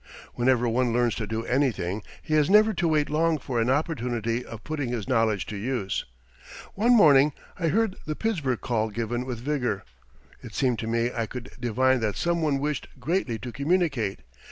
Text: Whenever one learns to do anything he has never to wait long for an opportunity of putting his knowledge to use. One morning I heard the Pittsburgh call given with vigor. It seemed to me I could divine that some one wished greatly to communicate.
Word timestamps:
Whenever 0.33 0.67
one 0.67 0.91
learns 0.91 1.13
to 1.13 1.27
do 1.27 1.45
anything 1.45 2.01
he 2.23 2.33
has 2.33 2.49
never 2.49 2.73
to 2.73 2.87
wait 2.87 3.07
long 3.07 3.37
for 3.37 3.61
an 3.61 3.69
opportunity 3.69 4.43
of 4.43 4.63
putting 4.63 4.89
his 4.89 5.07
knowledge 5.07 5.45
to 5.45 5.55
use. 5.55 6.05
One 6.73 6.95
morning 6.95 7.33
I 7.59 7.67
heard 7.67 7.95
the 8.07 8.15
Pittsburgh 8.15 8.61
call 8.61 8.89
given 8.89 9.25
with 9.27 9.37
vigor. 9.37 9.83
It 10.41 10.55
seemed 10.55 10.79
to 10.79 10.87
me 10.87 11.11
I 11.15 11.27
could 11.27 11.51
divine 11.59 11.99
that 11.99 12.15
some 12.17 12.41
one 12.41 12.57
wished 12.59 12.87
greatly 12.99 13.37
to 13.37 13.51
communicate. 13.51 14.21